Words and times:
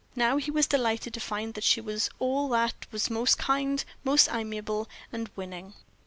Now 0.15 0.37
he 0.37 0.49
was 0.49 0.65
delighted 0.65 1.13
to 1.13 1.19
find 1.19 1.53
that 1.53 1.63
she 1.63 1.79
was 1.79 2.09
all 2.17 2.49
that 2.49 2.87
was 2.91 3.11
most 3.11 3.37
kind, 3.37 3.85
most 4.03 4.27
amiable, 4.33 4.89
and 5.13 5.29
winning. 5.35 5.75